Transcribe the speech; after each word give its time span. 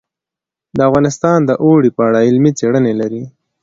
افغانستان 0.89 1.39
د 1.45 1.51
اوړي 1.63 1.89
په 1.97 2.01
اړه 2.07 2.19
علمي 2.27 2.51
څېړنې 2.59 2.93
لري. 3.01 3.23